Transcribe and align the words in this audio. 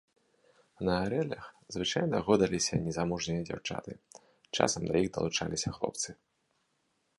На 0.87 0.93
арэлях 1.03 1.45
звычайна 1.75 2.21
гойдаліся 2.29 2.75
незамужнія 2.87 3.45
дзяўчаты, 3.51 3.91
часам 4.57 4.81
да 4.91 4.95
іх 5.05 5.09
далучаліся 5.19 5.69
хлопцы. 5.79 6.09